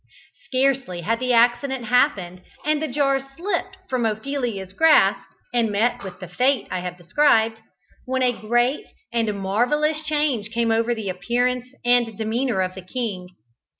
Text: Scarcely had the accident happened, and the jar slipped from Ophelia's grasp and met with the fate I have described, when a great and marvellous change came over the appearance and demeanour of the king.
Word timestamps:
Scarcely 0.45 1.01
had 1.01 1.19
the 1.19 1.31
accident 1.31 1.85
happened, 1.85 2.41
and 2.65 2.81
the 2.81 2.87
jar 2.87 3.19
slipped 3.37 3.77
from 3.87 4.03
Ophelia's 4.07 4.73
grasp 4.73 5.29
and 5.53 5.71
met 5.71 6.03
with 6.03 6.19
the 6.19 6.27
fate 6.27 6.67
I 6.71 6.79
have 6.79 6.97
described, 6.97 7.61
when 8.05 8.23
a 8.23 8.31
great 8.33 8.87
and 9.13 9.31
marvellous 9.39 10.01
change 10.01 10.49
came 10.49 10.71
over 10.71 10.95
the 10.95 11.09
appearance 11.09 11.67
and 11.85 12.17
demeanour 12.17 12.63
of 12.63 12.73
the 12.73 12.81
king. 12.81 13.27